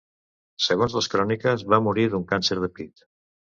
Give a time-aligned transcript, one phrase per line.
[0.67, 3.09] Segons les cròniques, va morir d'un càncer de pit.